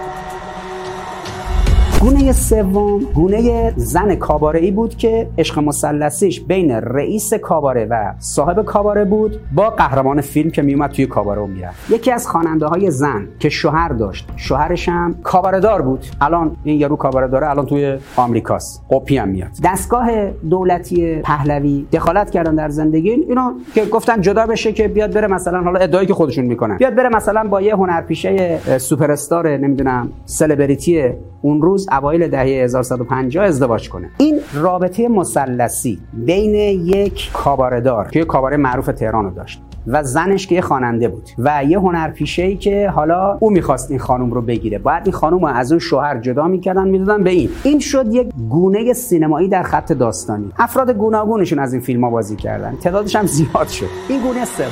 گونه 2.03 2.31
سوم 2.31 2.99
گونه 3.15 3.73
زن 3.75 4.15
کاباره 4.15 4.59
ای 4.59 4.71
بود 4.71 4.95
که 4.95 5.27
عشق 5.37 5.59
مسلسیش 5.59 6.41
بین 6.41 6.71
رئیس 6.71 7.33
کاباره 7.33 7.87
و 7.89 8.13
صاحب 8.19 8.65
کاباره 8.65 9.05
بود 9.05 9.39
با 9.55 9.69
قهرمان 9.69 10.21
فیلم 10.21 10.49
که 10.49 10.61
میومد 10.61 10.89
توی 10.89 11.05
کاباره 11.05 11.45
می‌رفت. 11.45 11.91
یکی 11.91 12.11
از 12.11 12.27
خواننده 12.27 12.65
های 12.65 12.91
زن 12.91 13.27
که 13.39 13.49
شوهر 13.49 13.89
داشت 13.89 14.29
شوهرش 14.35 14.89
هم 14.89 15.15
کاباره 15.23 15.59
دار 15.59 15.81
بود. 15.81 16.05
الان 16.21 16.55
این 16.63 16.79
یارو 16.79 16.95
کاباره 16.95 17.27
داره 17.27 17.49
الان 17.49 17.65
توی 17.65 17.97
آمریکاست. 18.15 18.83
قپی 18.89 19.17
هم 19.17 19.29
میاد. 19.29 19.49
دستگاه 19.63 20.31
دولتی 20.31 21.15
پهلوی 21.21 21.85
دخالت 21.91 22.31
کردن 22.31 22.55
در 22.55 22.69
زندگی. 22.69 23.09
اینا 23.09 23.53
که 23.75 23.85
گفتن 23.85 24.21
جدا 24.21 24.45
بشه 24.45 24.73
که 24.73 24.87
بیاد 24.87 25.13
بره 25.13 25.27
مثلا 25.27 25.61
حالا 25.61 25.79
ادعایی 25.79 26.07
که 26.07 26.13
خودشون 26.13 26.45
می‌کنن. 26.45 26.77
بیاد 26.77 26.95
بره 26.95 27.09
مثلا 27.09 27.43
با 27.43 27.61
یه 27.61 27.75
هنرپیشه 27.75 28.59
سوپر 28.77 29.11
استار 29.11 29.57
نمی‌دونم 29.57 30.09
سلبریتی 30.25 31.03
اون 31.41 31.61
روز 31.61 31.87
اوایل 31.97 32.27
دهه 32.27 32.45
1150 32.45 33.45
ازدواج 33.45 33.89
کنه. 33.89 34.09
این 34.17 34.39
رابطه 34.53 35.07
مثلثی 35.07 35.99
بین 36.13 36.55
یک 36.85 37.31
کاباردار 37.33 38.07
که 38.07 38.25
کاباره 38.25 38.57
معروف 38.57 38.85
تهران 38.85 39.25
رو 39.25 39.31
داشت 39.31 39.61
و 39.87 40.03
زنش 40.03 40.47
که 40.47 40.55
یه 40.55 40.61
خواننده 40.61 41.07
بود 41.07 41.29
و 41.37 41.63
یه 41.63 41.79
هنرپیشه 41.79 42.43
ای 42.43 42.55
که 42.55 42.89
حالا 42.89 43.37
او 43.39 43.49
می‌خواست 43.49 43.91
این 43.91 43.99
خانم 43.99 44.31
رو 44.31 44.41
بگیره. 44.41 44.77
بعد 44.77 45.01
این 45.05 45.13
خانم 45.13 45.43
از 45.43 45.71
اون 45.71 45.79
شوهر 45.79 46.17
جدا 46.17 46.47
می‌کردن 46.47 46.87
می‌دادن 46.87 47.23
به 47.23 47.29
این. 47.29 47.49
این 47.63 47.79
شد 47.79 48.13
یک 48.13 48.29
گونه 48.49 48.93
سینمایی 48.93 49.49
در 49.49 49.63
خط 49.63 49.93
داستانی. 49.93 50.51
افراد 50.57 50.91
گوناگونشون 50.91 51.59
از 51.59 51.73
این 51.73 51.81
فیلم 51.81 52.03
ها 52.03 52.09
بازی 52.09 52.35
کردن. 52.35 52.75
تعدادش 52.75 53.15
هم 53.15 53.25
زیاد 53.25 53.67
شد. 53.67 53.85
این 54.09 54.21
گونه 54.21 54.45
سوم. 54.45 54.67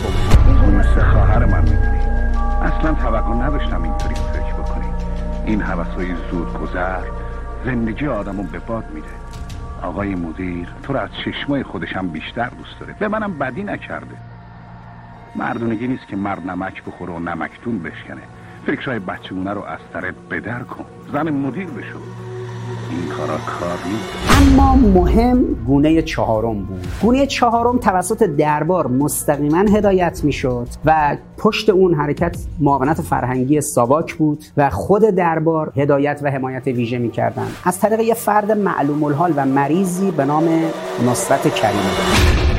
این 0.47 0.65
گونه 0.65 0.83
خواهر 0.83 1.45
من 1.45 1.61
می‌دونی. 1.61 2.01
اصلا 2.61 2.93
توقع 2.93 3.33
نداشتم 3.33 3.83
اینطوری 3.83 4.20
این 5.45 5.61
حوثای 5.61 6.15
زود 6.31 6.53
گذر 6.53 7.03
زندگی 7.65 8.07
آدمو 8.07 8.43
به 8.43 8.59
باد 8.59 8.85
میده. 8.93 9.07
آقای 9.81 10.15
مدیر 10.15 10.67
تو 10.83 10.93
رو 10.93 10.99
از 10.99 11.09
چشمای 11.25 11.63
خودشم 11.63 12.07
بیشتر 12.07 12.49
دوست 12.49 12.79
داره. 12.79 12.95
به 12.99 13.07
منم 13.07 13.37
بدی 13.37 13.63
نکرده. 13.63 14.15
مردونگی 15.35 15.87
نیست 15.87 16.07
که 16.07 16.15
مرد 16.15 16.49
نمک 16.49 16.83
بخوره 16.83 17.13
و 17.13 17.19
نمکتون 17.19 17.79
بشکنه. 17.79 18.21
فکرهای 18.65 18.99
بچهونه 18.99 19.53
رو 19.53 19.63
از 19.63 19.79
طرف 19.93 20.13
بدر 20.31 20.59
کن. 20.59 20.85
زن 21.13 21.29
مدیر 21.29 21.67
بشو. 21.67 21.99
این 22.91 23.09
کارا 23.09 23.37
کار 23.37 23.77
نیست 23.85 24.59
اما 24.59 24.75
مهم 24.75 25.43
گونه 25.67 26.01
چهارم 26.01 26.63
بود. 26.63 26.87
گونه 27.01 27.25
چهارم 27.25 27.77
توسط 27.77 28.23
دربار 28.23 28.87
مستقیما 28.87 29.57
هدایت 29.57 30.21
می‌شد 30.23 30.67
و 30.85 31.17
پشت 31.37 31.69
اون 31.69 31.93
حرکت 31.93 32.37
معاونت 32.59 33.01
فرهنگی 33.01 33.61
ساواک 33.61 34.13
بود 34.13 34.43
و 34.57 34.69
خود 34.69 35.01
دربار 35.01 35.71
هدایت 35.75 36.19
و 36.23 36.31
حمایت 36.31 36.67
ویژه 36.67 36.97
می‌کردن 36.97 37.47
از 37.63 37.79
طریق 37.79 37.99
یه 37.99 38.13
فرد 38.13 38.51
معلوم 38.51 39.03
الحال 39.03 39.33
و 39.35 39.45
مریضی 39.45 40.11
به 40.11 40.25
نام 40.25 40.49
نصرت 41.07 41.55
کریمی. 41.55 42.50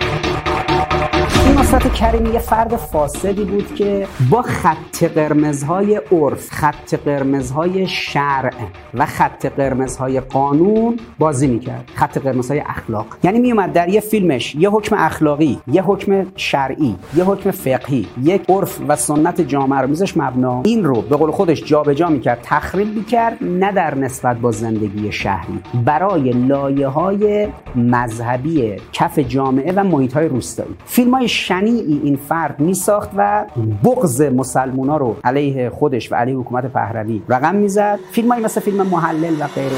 نصرت 1.72 1.94
کریمی 1.94 2.30
یه 2.30 2.38
فرد 2.38 2.76
فاسدی 2.76 3.44
بود 3.44 3.74
که 3.74 4.06
با 4.30 4.42
خط 4.42 5.04
قرمزهای 5.04 6.00
عرف 6.12 6.50
خط 6.50 6.94
قرمزهای 6.94 7.86
شرع 7.86 8.52
و 8.94 9.06
خط 9.06 9.46
قرمزهای 9.46 10.20
قانون 10.20 11.00
بازی 11.18 11.46
می‌کرد. 11.46 11.90
خط 11.94 12.18
قرمزهای 12.18 12.60
اخلاق. 12.60 13.06
یعنی 13.22 13.38
میومد 13.38 13.72
در 13.72 13.88
یه 13.88 14.00
فیلمش 14.00 14.54
یه 14.54 14.70
حکم 14.70 14.96
اخلاقی 14.98 15.58
یه 15.66 15.82
حکم 15.82 16.26
شرعی 16.36 16.96
یه 17.16 17.24
حکم 17.24 17.50
فقهی 17.50 18.06
یک 18.22 18.42
عرف 18.48 18.80
و 18.88 18.96
سنت 18.96 19.40
جامعه 19.40 19.80
رو 19.80 19.88
میزش 19.88 20.16
مبنا. 20.16 20.62
این 20.64 20.84
رو 20.84 21.02
به 21.02 21.16
قول 21.16 21.30
خودش 21.30 21.64
جابجا 21.64 22.08
می‌کرد 22.08 22.38
تخریب 22.42 22.94
می‌کرد 22.94 23.38
نه 23.40 23.72
در 23.72 23.94
نسبت 23.94 24.36
با 24.36 24.50
زندگی 24.50 25.12
شهری. 25.12 25.60
برای 25.84 26.30
لایه 26.30 26.88
های 26.88 27.48
مذهبی 27.76 28.76
کف 28.92 29.18
جامعه 29.18 29.72
و 29.76 29.84
محیط 29.84 30.12
های 30.12 30.28
روستایی. 30.28 30.74
فیلم 30.86 31.14
های 31.14 31.28
شنیعی 31.62 32.00
این 32.04 32.16
فرد 32.16 32.60
می 32.60 32.74
ساخت 32.74 33.10
و 33.16 33.44
بغض 33.84 34.22
مسلمونا 34.22 34.96
رو 34.96 35.16
علیه 35.24 35.70
خودش 35.70 36.12
و 36.12 36.14
علیه 36.14 36.36
حکومت 36.36 36.66
پهلوی 36.66 37.22
رقم 37.28 37.54
می‌زد. 37.54 37.98
فیلمایی 38.12 38.44
مثل 38.44 38.60
فیلم 38.60 38.86
محلل 38.86 39.34
و 39.40 39.46
غیره. 39.46 39.76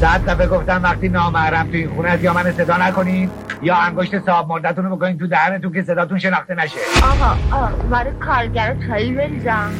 صد 0.00 0.24
دفعه 0.26 0.46
گفتم 0.46 0.80
وقتی 0.82 1.08
نامحرم 1.08 1.66
تو 1.66 1.76
این 1.76 1.88
خونه 1.88 2.08
است 2.08 2.24
یا 2.24 2.32
من 2.32 2.52
صدا 2.52 2.76
نکنید 2.76 3.30
یا 3.62 3.76
انگشت 3.76 4.20
صاحب 4.26 4.48
مردتون 4.48 4.84
رو 4.84 4.96
بکنید 4.96 5.18
تو 5.18 5.26
دهنتون 5.26 5.72
که 5.72 5.82
صداتون 5.82 6.18
شناخته 6.18 6.54
نشه. 6.54 6.78
آقا 7.02 7.56
آقا 7.56 7.88
برای 7.90 8.12
کارگر 8.12 8.76
چایی 8.88 9.12
بریزم 9.12 9.70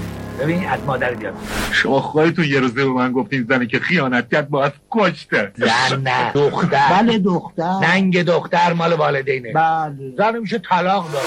ببین 0.40 0.68
از 0.68 0.80
مادر 0.86 1.14
بیاد. 1.14 1.34
شما 1.72 2.00
خودتون 2.00 2.44
یه 2.44 2.60
روزه 2.60 2.84
به 2.84 2.90
من 2.90 3.12
گفتین 3.12 3.46
زنی 3.48 3.66
که 3.66 3.78
خیانت 3.78 4.30
کرد 4.32 4.48
باید 4.48 4.72
کشته. 4.90 5.52
زن 5.56 6.00
نه 6.00 6.32
دختر. 6.34 6.88
بله 6.90 7.18
دختر. 7.18 7.78
ننگ 7.82 8.22
دختر 8.22 8.72
مال 8.72 8.92
والدینه. 8.92 9.52
بله. 9.52 9.94
زن 10.18 10.38
میشه 10.38 10.58
طلاق 10.58 11.06
داد. 11.12 11.22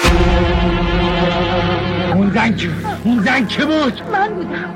اون 2.14 2.32
زن 2.32 2.56
کی 2.56 2.70
اون 3.04 3.20
زن 3.24 3.46
کی 3.46 3.62
بود؟ 3.66 4.02
من 4.14 4.28
بودم. 4.34 4.76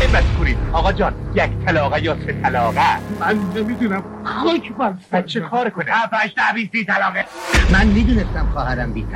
این 0.00 0.10
مسکوری 0.16 0.56
آقا 0.72 0.92
جان 0.92 1.14
یک 1.34 1.50
طلاقه 1.66 2.02
یا 2.04 2.16
سه 2.26 2.32
طلاقه 2.42 2.80
من 3.20 3.38
نمی‌دونم. 3.56 4.02
خاک 4.24 4.72
بر 5.10 5.22
چه 5.22 5.40
کار 5.40 5.70
کنه 5.70 5.84
هفتش 5.92 6.34
ده 6.36 6.42
بیستی 6.54 6.84
طلاقه. 6.84 7.24
من 7.72 7.86
می‌دونستم 7.86 8.48
خواهرم 8.52 8.92
بی 8.92 9.06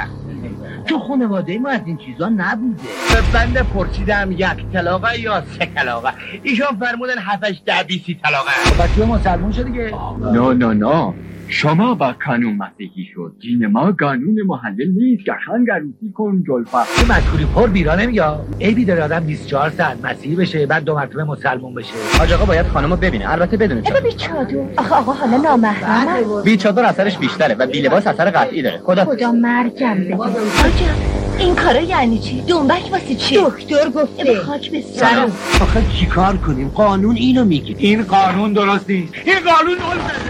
تقصیره 0.48 0.82
تو 0.84 0.98
خانواده 0.98 1.58
ما 1.58 1.68
از 1.68 1.80
این 1.86 1.96
چیزا 1.96 2.28
نبوده. 2.28 2.82
به 3.14 3.38
بنده 3.38 3.62
پرسیدم 3.62 4.32
یک 4.32 4.72
طلاقه 4.72 5.20
یا 5.20 5.42
سه 5.58 5.66
طلاقه؟ 5.74 6.12
ایشان 6.42 6.76
فرمودن 6.80 7.18
هفتش 7.18 7.62
ده 7.66 7.82
بیستی 7.82 8.20
طلاقه. 8.24 8.50
بچه 8.82 9.06
مسلمون 9.06 9.52
شد 9.52 9.64
دیگه. 9.64 9.94
نه 10.32 10.54
نه 10.54 10.74
نه. 10.74 11.14
شما 11.50 11.94
با 11.94 12.14
قانون 12.26 12.56
مسیحی 12.56 13.04
شد. 13.14 13.32
دین 13.40 13.66
ما 13.66 13.92
قانون 14.00 14.36
محلل 14.46 14.90
نیست 14.96 15.22
قشنگ 15.22 15.70
عروسی 15.70 16.12
کن 16.14 16.44
جلفه. 16.48 16.78
تو 16.96 17.12
مذکوری 17.12 17.44
پر 17.54 17.66
بیرا 17.66 17.94
نمیگه 17.94 18.24
عیبی 18.60 18.84
داره 18.84 19.02
آدم 19.02 19.20
24 19.20 19.70
ساعت 19.70 20.04
مسیحی 20.04 20.36
بشه 20.36 20.66
بعد 20.66 20.84
دو 20.84 20.94
مرتبه 20.94 21.24
مسلمون 21.24 21.74
بشه. 21.74 21.94
حاج 22.18 22.32
آقا 22.32 22.44
باید 22.44 22.66
خانمو 22.66 22.96
ببینه. 22.96 23.32
البته 23.32 23.56
بدون 23.56 23.78
ابا 23.78 24.00
بی 24.00 24.12
چادر. 24.12 24.56
آخه 24.76 24.94
آقا 24.94 25.12
حالا 25.12 25.36
نامحرمم 25.36 26.42
بی 26.44 26.56
چادر 26.56 26.84
اثرش 26.84 27.18
بیشتره 27.18 27.54
و 27.54 27.66
بی 27.66 27.80
لباس 27.80 28.06
اثر 28.06 28.30
قطعی 28.30 28.62
داره. 28.62 28.78
خدا. 28.78 29.04
خدا 29.04 29.32
مرگم 29.32 29.94
بده 29.94 30.16
آجا 30.16 31.17
این 31.38 31.54
کارا 31.54 31.80
یعنی 31.80 32.18
چی؟ 32.18 32.40
دنبک 32.40 32.92
واسه 32.92 33.14
چی؟ 33.14 33.36
دکتر 33.36 33.90
گفته. 33.90 34.40
خاک 34.40 34.70
به 34.70 34.80
سرم 34.80 35.32
آخه 35.60 35.82
چیکار 36.00 36.36
کنیم؟ 36.36 36.68
قانون 36.68 37.16
اینو 37.16 37.44
میگه. 37.44 37.74
این 37.78 38.02
قانون 38.02 38.52
درست 38.52 38.90
نیست. 38.90 39.14
این 39.24 39.34
قانون 39.34 39.76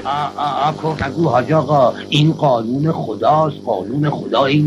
آ 0.04 0.40
آ 0.40 0.68
آ 0.68 0.72
کن 0.72 0.96
نگو 1.04 1.28
حاج 1.28 1.52
آقا 1.52 1.94
این 2.08 2.32
قانون 2.32 2.92
خداست 2.92 3.56
قانون 3.66 4.10
خدا 4.10 4.44
این 4.44 4.66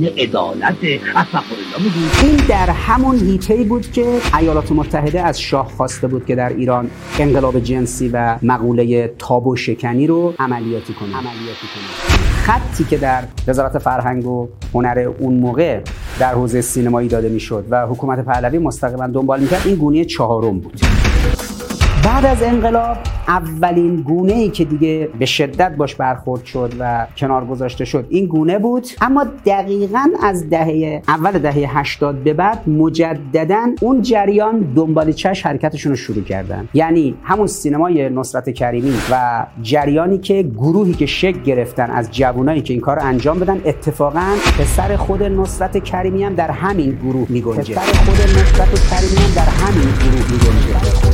میگو 1.79 1.99
این 2.23 2.35
در 2.47 2.69
همون 2.69 3.19
هیته 3.19 3.63
بود 3.63 3.91
که 3.91 4.21
ایالات 4.39 4.71
متحده 4.71 5.21
از 5.21 5.41
شاه 5.41 5.71
خواسته 5.77 6.07
بود 6.07 6.25
که 6.25 6.35
در 6.35 6.49
ایران 6.49 6.91
انقلاب 7.19 7.59
جنسی 7.59 8.09
و 8.09 8.37
مقوله 8.41 9.13
تابو 9.19 9.55
شکنی 9.55 10.07
رو 10.07 10.33
عملیاتی 10.39 10.93
کنه. 10.93 11.09
عملیاتی 11.09 11.67
کنه. 11.73 12.30
خطی 12.43 12.83
که 12.83 12.97
در 12.97 13.23
وزارت 13.47 13.77
فرهنگ 13.77 14.25
و 14.27 14.47
هنر 14.73 15.11
اون 15.19 15.33
موقع 15.33 15.81
در 16.19 16.33
حوزه 16.33 16.61
سینمایی 16.61 17.09
داده 17.09 17.29
می‌شد 17.29 17.65
و 17.69 17.87
حکومت 17.87 18.25
پهلوی 18.25 18.57
مستقیما 18.59 19.07
دنبال 19.07 19.39
می‌کرد 19.39 19.61
این 19.65 19.75
گونه 19.75 20.05
چهارم 20.05 20.59
بود. 20.59 20.81
بعد 22.03 22.25
از 22.25 22.43
انقلاب 22.43 22.97
اولین 23.27 23.95
گونه 23.95 24.33
ای 24.33 24.49
که 24.49 24.65
دیگه 24.65 25.09
به 25.19 25.25
شدت 25.25 25.75
باش 25.75 25.95
برخورد 25.95 26.45
شد 26.45 26.73
و 26.79 27.07
کنار 27.17 27.45
گذاشته 27.45 27.85
شد 27.85 28.05
این 28.09 28.25
گونه 28.25 28.59
بود. 28.59 28.87
اما 29.01 29.25
دقیقا 29.45 30.05
از 30.23 30.49
دهه 30.49 31.01
اول 31.07 31.39
دهه 31.39 31.77
80 31.79 32.23
به 32.23 32.33
بعد 32.33 32.69
مجددا 32.69 33.67
اون 33.81 34.01
جریان 34.01 34.59
دنبال 34.75 35.11
چش 35.11 35.45
حرکتشون 35.45 35.91
رو 35.91 35.95
شروع 35.95 36.23
کردن. 36.23 36.69
یعنی 36.73 37.15
همون 37.23 37.47
سینمای 37.47 38.09
نصرت 38.09 38.49
کریمی 38.49 38.93
و 39.11 39.45
جریانی 39.61 40.17
که 40.17 40.43
گروهی 40.43 40.93
که 40.93 41.05
شکل 41.05 41.41
گرفتن 41.41 41.89
از 41.89 42.11
جوانایی 42.11 42.61
که 42.61 42.73
این 42.73 42.81
کار 42.81 42.95
رو 42.95 43.05
انجام 43.05 43.39
بدن 43.39 43.61
اتفاقا 43.65 44.35
پسر 44.59 44.95
خود 44.95 45.23
نصرت 45.23 45.83
کریمی 45.83 46.23
هم 46.23 46.35
در 46.35 46.51
همین 46.51 46.91
گروه 46.95 47.27
میگنجه. 47.29 47.75
پسر 47.75 47.81
خود 47.81 48.21
نصرت 48.21 48.89
کریمی 48.89 49.15
هم 49.15 49.35
در 49.35 49.49
همین 49.49 49.83
گروه 49.83 50.31
میگنجه. 50.31 51.10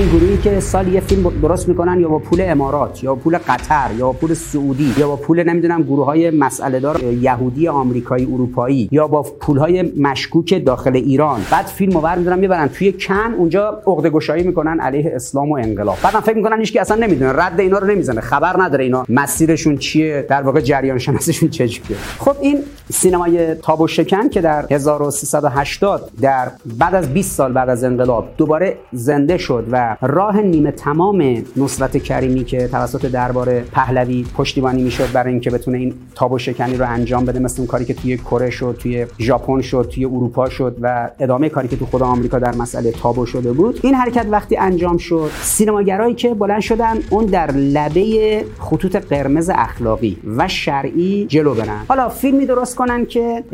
همین 0.00 0.18
گروهی 0.18 0.38
که 0.38 0.60
سال 0.60 0.88
یه 0.88 1.00
فیلم 1.00 1.32
درست 1.42 1.68
می‌کنن 1.68 2.00
یا 2.00 2.08
با 2.08 2.18
پول 2.18 2.40
امارات 2.40 3.04
یا 3.04 3.14
با 3.14 3.20
پول 3.20 3.38
قطر 3.38 3.90
یا 3.98 4.06
با 4.06 4.12
پول 4.12 4.34
سعودی 4.34 4.94
یا 4.98 5.08
با 5.08 5.16
پول 5.16 5.42
نمی‌دونم 5.42 5.82
گروه 5.82 6.04
های 6.04 6.30
مسئله 6.30 6.80
دار 6.80 7.02
یهودی 7.02 7.68
آمریکایی 7.68 8.24
اروپایی 8.24 8.88
یا 8.92 9.08
با 9.08 9.22
پول 9.22 9.58
های 9.58 9.82
مشکوک 9.82 10.64
داخل 10.64 10.96
ایران. 10.96 11.40
بعد 11.50 11.66
فیلم 11.66 11.92
رو 11.92 12.00
برمیدارن 12.00 12.38
می‌برن 12.38 12.68
توی 12.68 12.92
کن 12.92 13.34
اونجا 13.38 13.82
عقده 13.86 14.10
گشایی 14.10 14.42
می‌کنن 14.42 14.80
علیه 14.80 15.12
اسلام 15.14 15.50
و 15.50 15.54
انقلاب. 15.54 15.96
بعدم 16.02 16.20
فکر 16.20 16.36
می‌کنن 16.36 16.58
هیچ 16.58 16.76
اصلا 16.76 16.96
نمی‌دونه 16.96 17.32
رد 17.32 17.60
اینا 17.60 17.78
رو 17.78 17.86
نمی‌زنه. 17.86 18.20
خبر 18.20 18.62
نداره 18.62 18.84
اینا 18.84 19.04
مسیرشون 19.08 19.76
چیه 19.78 20.26
در 20.28 20.42
واقع 20.42 20.60
جریان 20.60 20.98
شناسیشون 20.98 21.48
چجوریه 21.48 21.96
خب 22.18 22.36
این 22.40 22.58
سینمای 22.90 23.54
تاب 23.54 23.80
و 23.80 23.86
شکن 23.86 24.28
که 24.28 24.40
در 24.40 24.66
1380 24.70 26.10
در 26.20 26.50
بعد 26.78 26.94
از 26.94 27.14
20 27.14 27.36
سال 27.36 27.52
بعد 27.52 27.68
از 27.68 27.84
انقلاب 27.84 28.28
دوباره 28.36 28.76
زنده 28.92 29.38
شد 29.38 29.66
و 29.70 29.89
راه 30.00 30.40
نیمه 30.40 30.70
تمام 30.70 31.44
نصرت 31.56 31.96
کریمی 31.96 32.44
که 32.44 32.68
توسط 32.68 33.06
دربار 33.06 33.60
پهلوی 33.60 34.24
پشتیبانی 34.36 34.82
می‌شد 34.82 35.12
برای 35.12 35.32
اینکه 35.32 35.50
بتونه 35.50 35.78
این 35.78 35.94
تاب 36.14 36.32
و 36.32 36.38
شکنی 36.38 36.76
رو 36.76 36.88
انجام 36.88 37.24
بده 37.24 37.38
مثل 37.38 37.54
اون 37.58 37.66
کاری 37.66 37.84
که 37.84 37.94
توی 37.94 38.16
کره 38.16 38.50
شد 38.50 38.76
توی 38.78 39.06
ژاپن 39.18 39.60
شد 39.60 39.90
توی 39.94 40.04
اروپا 40.04 40.48
شد 40.48 40.76
و 40.82 41.10
ادامه 41.18 41.48
کاری 41.48 41.68
که 41.68 41.76
تو 41.76 41.86
خود 41.86 42.02
آمریکا 42.02 42.38
در 42.38 42.54
مسئله 42.54 42.92
تابو 42.92 43.26
شده 43.26 43.52
بود. 43.52 43.80
این 43.82 43.94
حرکت 43.94 44.26
وقتی 44.30 44.56
انجام 44.56 44.96
شد 44.96 45.30
سینماگرایی 45.42 46.14
که 46.14 46.34
بلند 46.34 46.60
شدن 46.60 46.98
اون 47.10 47.26
در 47.26 47.50
لبه 47.50 48.44
خطوط 48.58 48.96
قرمز 48.96 49.50
اخلاقی 49.54 50.16
و 50.36 50.48
شرعی 50.48 51.26
جلو 51.26 51.54
برن. 51.54 51.84
حالا 51.88 52.08
فیلمی 52.08 52.46
درست 52.46 52.76
کنن 52.76 53.06
که 53.06 53.44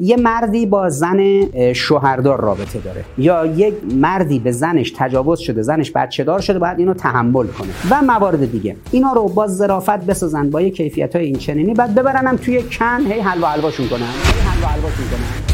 یه 0.00 0.16
مردی 0.16 0.66
با 0.66 0.90
زن 0.90 1.18
شوهردار 1.72 2.40
رابطه 2.40 2.78
داره 2.78 3.04
یا 3.18 3.46
یک 3.46 3.74
مردی 3.94 4.38
به 4.38 4.52
زنش 4.52 4.92
تجاوز 4.96 5.38
شده 5.38 5.62
زنش 5.62 5.85
بچه 5.92 6.24
دار 6.24 6.40
شده 6.40 6.58
باید 6.58 6.78
اینو 6.78 6.94
تحمل 6.94 7.46
کنه. 7.46 7.68
و 7.90 8.02
موارد 8.02 8.52
دیگه. 8.52 8.76
اینا 8.90 9.12
رو 9.12 9.28
با 9.28 9.46
ظرافت 9.46 10.06
بسازن 10.06 10.50
با 10.50 10.60
یه 10.60 10.70
کیفیت 10.70 11.16
های 11.16 11.24
این 11.24 11.36
چنینی. 11.36 11.74
بعد 11.74 11.94
ببرنم 11.94 12.36
توی 12.36 12.62
کن 12.62 13.00
هی 13.06 13.20
حلوا 13.20 13.48
حلواشون 13.48 13.88
کنن. 13.88 13.98
هی 13.98 14.40
حلوا 14.48 14.68
حلواشون 14.68 15.06
کنن. 15.06 15.45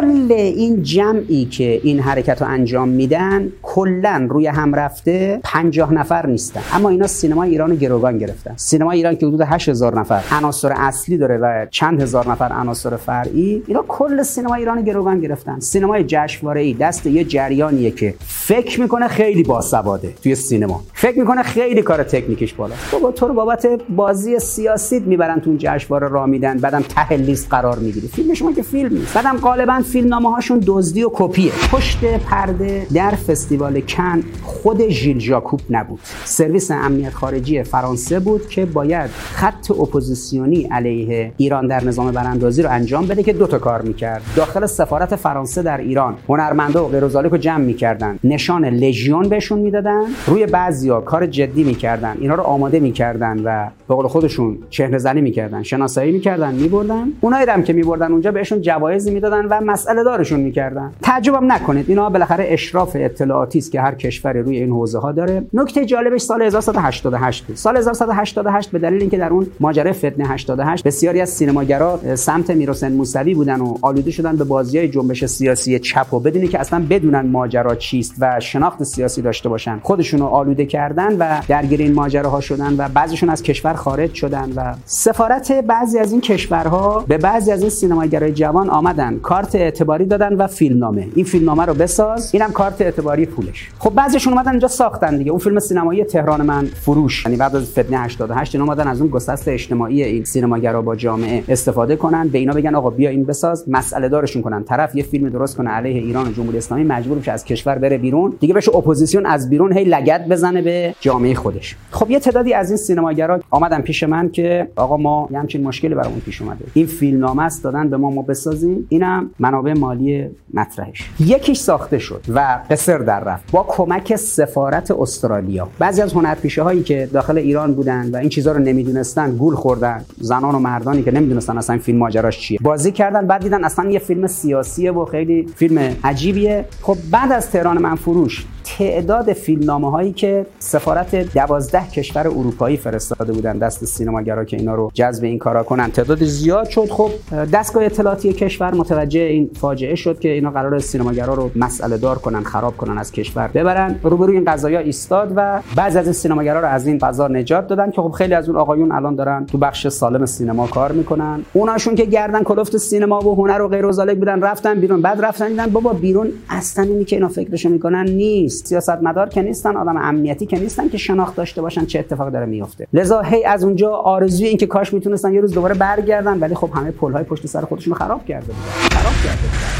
کل 0.00 0.32
این 0.32 0.82
جمعی 0.82 1.44
که 1.44 1.80
این 1.84 2.00
حرکت 2.00 2.42
رو 2.42 2.48
انجام 2.48 2.88
میدن 2.88 3.48
کلا 3.62 4.26
روی 4.30 4.46
هم 4.46 4.74
رفته 4.74 5.40
50 5.44 5.94
نفر 5.94 6.26
نیستن. 6.26 6.60
اما 6.72 6.88
اینا 6.88 7.06
سینما 7.06 7.42
ایران 7.42 7.70
رو 7.70 7.76
گروگان 7.76 8.18
گرفتن. 8.18 8.54
سینما 8.56 8.90
ایران 8.90 9.16
که 9.16 9.26
حدود 9.26 9.40
8000 9.40 9.98
نفر. 9.98 10.22
عناصر 10.32 10.72
اصلی 10.76 11.18
داره 11.18 11.38
و 11.38 11.66
چند 11.70 12.02
هزار 12.02 12.30
نفر 12.30 12.52
عناصر 12.52 12.96
فرعی. 12.96 13.62
اینا 13.66 13.84
کل 13.88 14.22
سینما 14.22 14.54
ایران 14.54 14.76
رو 14.78 14.82
گروگان 14.82 15.20
گرفتن. 15.20 15.60
سینمای 15.60 16.04
جشنواره 16.06 16.60
ای 16.60 16.74
دست 16.74 17.06
یه 17.06 17.24
جریانیه 17.24 17.90
که 17.90 18.14
فکر 18.20 18.80
می‌کنه 18.80 19.08
خیلی 19.08 19.42
باسواده 19.42 20.14
توی 20.22 20.34
سینما. 20.34 20.82
فکر 20.92 21.18
می‌کنه 21.18 21.42
خیلی 21.42 21.82
کار 21.82 22.02
تکنیکش 22.02 22.54
بالا. 22.54 22.74
تو 22.90 23.12
تو 23.12 23.28
رو 23.28 23.34
بابت 23.34 23.66
بازی 23.88 24.38
سیاسی 24.38 25.00
می‌برن 25.00 25.40
تو 25.40 25.54
جشنواره 25.58 26.08
راه 26.08 26.26
میدن 26.26 26.58
بعدم 26.58 26.82
ته 26.82 27.16
لیست 27.16 27.50
قرار 27.50 27.78
می‌گیری. 27.78 28.08
فیلم 28.08 28.34
شما 28.34 28.52
که 28.52 28.62
فیلم 28.62 28.94
نیست. 28.94 29.14
بعدم 29.14 29.38
غالبا 29.38 29.80
فیلمنامه 29.92 30.30
هاشون 30.30 30.62
دزدی 30.66 31.02
و 31.02 31.10
کپیه. 31.12 31.52
پشت 31.72 32.04
پرده 32.04 32.86
در 32.94 33.10
فستیوال 33.10 33.80
کن 33.80 34.22
خود 34.42 34.88
ژیل 34.88 35.18
ژاکوب 35.18 35.60
نبود. 35.70 36.00
سرویس 36.24 36.70
امنیت 36.70 37.14
خارجی 37.14 37.62
فرانسه 37.62 38.20
بود 38.20 38.48
که 38.48 38.66
باید 38.66 39.10
خط 39.10 39.70
اپوزیسیونی 39.70 40.62
علیه 40.62 41.32
ایران 41.36 41.66
در 41.66 41.84
نظام 41.84 42.10
براندازی 42.10 42.62
رو 42.62 42.70
انجام 42.70 43.06
بده 43.06 43.22
که 43.22 43.32
دو 43.32 43.46
تا 43.46 43.58
کار 43.58 43.82
می‌کرد. 43.82 44.22
داخل 44.36 44.66
سفارت 44.66 45.16
فرانسه 45.16 45.62
در 45.62 45.78
ایران 45.78 46.14
هنرمندا 46.28 46.84
و 46.84 46.88
غیر 46.88 47.04
رو 47.04 47.36
جمع 47.36 47.64
می‌کردن. 47.64 48.18
نشان 48.24 48.64
لژیون 48.64 49.28
بهشون 49.28 49.58
می‌دادن. 49.58 50.04
روی 50.26 50.46
بعضیا 50.46 51.00
کار 51.00 51.26
جدی 51.26 51.64
می‌کردن. 51.64 52.16
اینا 52.20 52.34
رو 52.34 52.42
آماده 52.42 52.80
می‌کردن 52.80 53.40
و 53.44 53.70
به 53.88 53.94
قول 53.94 54.06
خودشون 54.06 54.58
چهره 54.70 54.98
زنی 54.98 55.20
می‌کردن. 55.20 55.62
شناسایی 55.62 56.12
می‌کردن 56.12 56.54
میبردن. 56.54 57.08
اونایی 57.20 57.46
هم 57.50 57.62
که 57.62 57.72
میبردن 57.72 58.12
اونجا 58.12 58.32
بهشون 58.32 58.60
جوایزی 58.60 59.10
می‌دادن 59.10 59.46
و 59.46 59.60
مسئله 59.80 60.04
دارشون 60.04 60.40
می‌کردن. 60.40 60.92
تعجبم 61.02 61.52
نکنید. 61.52 61.84
اینا 61.88 62.10
بالاخره 62.10 62.46
اشراف 62.48 62.96
اطلاعاتی 63.00 63.58
است 63.58 63.72
که 63.72 63.80
هر 63.80 63.94
کشوری 63.94 64.42
روی 64.42 64.56
این 64.56 64.70
حوزه 64.70 64.98
ها 64.98 65.12
داره. 65.12 65.44
نکته 65.52 65.86
جالبش 65.86 66.20
سال 66.20 66.42
1188 66.42 67.44
بود. 67.44 67.56
سال 67.56 67.76
1188 67.76 68.70
به 68.70 68.78
دلیل 68.78 69.00
اینکه 69.00 69.18
در 69.18 69.28
اون 69.28 69.46
ماجرای 69.60 69.92
فتنه 69.92 70.28
88 70.28 70.84
بسیاری 70.84 71.20
از 71.20 71.28
سینماگرا 71.28 72.00
سمت 72.14 72.50
میرحسین 72.50 72.92
موسوی 72.92 73.34
بودن 73.34 73.60
و 73.60 73.74
آلوده 73.82 74.10
شدن 74.10 74.36
به 74.36 74.44
بازی 74.44 74.88
جنبش 74.88 75.24
سیاسی 75.24 75.78
چپ 75.78 76.14
و 76.14 76.20
بدونی 76.20 76.48
که 76.48 76.60
اصلا 76.60 76.86
بدونن 76.90 77.26
ماجرا 77.26 77.74
چیست 77.74 78.14
و 78.20 78.40
شناخت 78.40 78.82
سیاسی 78.82 79.22
داشته 79.22 79.48
باشن. 79.48 79.78
خودشونو 79.82 80.26
آلوده 80.26 80.66
کردن 80.66 81.16
و 81.18 81.40
درگیر 81.48 81.80
این 81.80 81.94
ماجراها 81.94 82.40
شدن 82.40 82.74
و 82.78 82.88
بعضیشون 82.88 83.28
از 83.28 83.42
کشور 83.42 83.74
خارج 83.74 84.14
شدن 84.14 84.52
و 84.56 84.74
سفارت 84.84 85.52
بعضی 85.52 85.98
از 85.98 86.12
این 86.12 86.20
کشورها 86.20 87.04
به 87.08 87.18
بعضی 87.18 87.52
از 87.52 87.60
این 87.60 87.70
سینماگرای 87.70 88.32
جوان 88.32 88.70
آمدن. 88.70 89.18
کارت 89.18 89.69
اعتباری 89.70 90.04
دادن 90.04 90.34
و 90.34 90.46
فیلمنامه. 90.46 91.08
این 91.14 91.24
فیلمنامه 91.24 91.64
رو 91.64 91.74
بساز 91.74 92.30
اینم 92.32 92.52
کارت 92.52 92.82
اعتباری 92.82 93.26
پولش. 93.26 93.68
خب 93.78 93.90
بعضیشون 93.90 94.32
اومدن 94.32 94.50
اینجا 94.50 94.68
ساختن 94.68 95.18
دیگه. 95.18 95.30
اون 95.30 95.40
فیلم 95.40 95.58
سینمایی 95.58 96.04
تهران 96.04 96.42
من 96.42 96.64
فروش. 96.64 97.24
یعنی 97.24 97.36
بعد 97.36 97.56
از 97.56 97.70
فتنه 97.70 97.98
88 97.98 98.54
اینا 98.54 98.64
اومدن 98.64 98.88
از 98.88 99.00
اون 99.00 99.10
گسست 99.10 99.48
اجتماعی 99.48 100.02
این 100.02 100.24
سینماگرا 100.24 100.82
با 100.82 100.96
جامعه 100.96 101.42
استفاده 101.48 101.96
کنن. 101.96 102.28
به 102.28 102.38
اینا 102.38 102.52
بگن 102.52 102.74
آقا 102.74 102.90
بیا 102.90 103.10
این 103.10 103.24
بساز. 103.24 103.64
مسئله 103.68 104.08
دارشون 104.08 104.42
کنن. 104.42 104.64
طرف 104.64 104.94
یه 104.94 105.02
فیلم 105.02 105.28
درست 105.28 105.56
کنه 105.56 105.70
علیه 105.70 106.02
ایران 106.02 106.28
و 106.28 106.32
جمهوری 106.32 106.58
اسلامی 106.58 106.84
مجبور 106.84 107.18
بشه 107.18 107.32
از 107.32 107.44
کشور 107.44 107.78
بره 107.78 107.98
بیرون. 107.98 108.32
دیگه 108.40 108.54
بشه 108.54 108.76
اپوزیسیون 108.76 109.26
از 109.26 109.50
بیرون 109.50 109.72
هی 109.72 109.84
لگد 109.84 110.28
بزنه 110.28 110.62
به 110.62 110.94
جامعه 111.00 111.34
خودش. 111.34 111.76
خب 111.90 112.10
یه 112.10 112.18
تعدادی 112.18 112.54
از 112.54 112.70
این 112.70 112.76
سینماگرا 112.76 113.40
آمدن 113.50 113.80
پیش 113.80 114.02
من 114.02 114.28
که 114.28 114.68
آقا 114.76 114.96
ما 114.96 115.28
یه 115.32 115.38
همچین 115.38 115.62
مشکلی 115.62 115.94
برامون 115.94 116.20
پیش 116.20 116.42
اومده. 116.42 116.64
این 116.74 116.86
فیلمنامه 116.86 117.42
است 117.42 117.64
دادن 117.64 117.88
به 117.88 117.96
ما 117.96 118.10
ما 118.10 118.22
بسازیم. 118.22 118.86
اینم 118.88 119.30
منابع 119.38 119.59
مالی 119.60 120.30
مطرحش. 120.54 121.10
یکیش 121.20 121.58
ساخته 121.58 121.98
شد 121.98 122.24
و 122.34 122.58
قسر 122.70 122.98
در 122.98 123.20
رفت 123.20 123.50
با 123.50 123.66
کمک 123.68 124.16
سفارت 124.16 124.90
استرالیا. 124.90 125.68
بعضی 125.78 126.02
از 126.02 126.12
هنرپیشه 126.12 126.62
هایی 126.62 126.82
که 126.82 127.08
داخل 127.12 127.38
ایران 127.38 127.74
بودن 127.74 128.10
و 128.10 128.16
این 128.16 128.28
چیزا 128.28 128.52
رو 128.52 128.58
نمی‌دونستن 128.58 129.36
گول 129.36 129.54
خوردن 129.54 130.04
زنان 130.18 130.54
و 130.54 130.58
مردانی 130.58 131.02
که 131.02 131.10
نمی‌دونستن 131.10 131.58
اصلا 131.58 131.74
این 131.74 131.82
فیلم 131.82 131.98
ماجراش 131.98 132.40
چیه. 132.40 132.58
بازی 132.62 132.92
کردن 132.92 133.26
بعد 133.26 133.42
دیدن 133.42 133.64
اصلا 133.64 133.90
یه 133.90 133.98
فیلم 133.98 134.26
سیاسیه 134.26 134.92
و 134.92 135.04
خیلی 135.04 135.46
فیلم 135.56 135.96
عجیبیه. 136.04 136.64
خب 136.82 136.96
بعد 137.10 137.32
از 137.32 137.50
تهران 137.50 137.78
من 137.78 137.94
فروش 137.94 138.46
تعداد 138.80 139.32
فیلمنامه 139.32 139.90
هایی 139.90 140.12
که 140.12 140.46
سفارت 140.58 141.34
دوازده 141.34 141.88
کشور 141.88 142.28
اروپایی 142.28 142.76
فرستاده 142.76 143.32
بودن 143.32 143.58
دست 143.58 143.84
سینماگرا 143.84 144.44
که 144.44 144.56
اینا 144.56 144.74
رو 144.74 144.90
جذب 144.94 145.24
این 145.24 145.38
کارا 145.38 145.62
کنن. 145.62 145.90
تعداد 145.90 146.24
زیاد 146.24 146.68
شد. 146.68 146.90
خب 146.90 147.10
دستگاه 147.52 147.84
اطلاعاتی 147.84 148.32
کشور 148.32 148.74
متوجه 148.74 149.20
این 149.20 149.50
فاجعه 149.60 149.94
شد 149.94 150.18
که 150.18 150.28
اینا 150.28 150.50
قرار 150.50 150.78
سینماگرا 150.78 151.34
رو 151.34 151.50
مسئله 151.56 151.98
دار 151.98 152.18
کنن 152.18 152.42
خراب 152.42 152.76
کنن 152.76 152.98
از 152.98 153.12
کشور 153.12 153.48
ببرن. 153.48 154.00
روبروی 154.02 154.36
این 154.36 154.44
قضايا 154.44 154.78
ایستاد 154.78 155.32
و 155.36 155.60
بعضی 155.76 155.98
از 155.98 156.04
این 156.04 156.12
سینماگرا 156.12 156.60
رو 156.60 156.66
از 156.66 156.86
این 156.86 156.98
فضا 156.98 157.28
نجات 157.28 157.66
دادن 157.66 157.90
که 157.90 158.02
خب 158.02 158.10
خیلی 158.10 158.34
از 158.34 158.48
اون 158.48 158.58
آقایون 158.58 158.92
الان 158.92 159.14
دارن 159.14 159.46
تو 159.46 159.58
بخش 159.58 159.88
سالم 159.88 160.26
سینما 160.26 160.66
کار 160.66 160.92
می‌کنن. 160.92 161.42
اوناشون 161.52 161.94
که 161.94 162.04
گردن 162.04 162.42
کلفت 162.42 162.76
سینما 162.76 163.28
و 163.28 163.34
هنر 163.34 163.62
و 163.62 163.68
غیر 163.68 163.86
و 163.86 163.92
بودن 164.14 164.40
رفتن 164.40 164.80
بیرون. 164.80 165.02
بعد 165.02 165.24
رفتن 165.24 165.48
دیدن 165.48 165.66
بابا 165.66 165.92
بیرون 165.92 166.28
اصلا 166.50 166.84
اینی 166.84 167.04
که 167.04 167.16
اینا 167.16 167.28
فکرشو 167.28 167.68
می‌کنن 167.68 168.04
نیست. 168.04 168.69
سیاستمدار 168.70 169.28
که 169.28 169.42
نیستن 169.42 169.76
آدم 169.76 169.96
امنیتی 169.96 170.46
که 170.46 170.58
نیستن 170.58 170.88
که 170.88 170.98
شناخت 170.98 171.36
داشته 171.36 171.62
باشن 171.62 171.86
چه 171.86 171.98
اتفاقی 171.98 172.30
داره 172.30 172.46
میفته. 172.46 172.86
لذا 172.92 173.20
هی 173.20 173.44
از 173.44 173.64
اونجا 173.64 173.90
آرزوی 173.90 174.46
این 174.46 174.58
که 174.58 174.66
کاش 174.66 174.94
می‌تونستن 174.94 175.34
یه 175.34 175.40
روز 175.40 175.54
دوباره 175.54 175.74
برگردن 175.74 176.38
ولی 176.38 176.54
خب 176.54 176.70
همه 176.74 176.90
پل 176.90 177.12
های 177.12 177.24
پشت 177.24 177.46
سر 177.46 177.60
خودشون 177.60 177.94
خراب 177.94 178.24
کرده 178.24 178.46
بودن. 178.46 178.98
خراب 179.00 179.14
کرده 179.24 179.42
بودن. 179.42 179.79